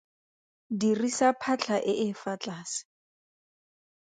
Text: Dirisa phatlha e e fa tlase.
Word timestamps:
Dirisa 0.83 1.29
phatlha 1.43 1.77
e 1.91 1.93
e 2.07 2.09
fa 2.21 2.33
tlase. 2.41 2.79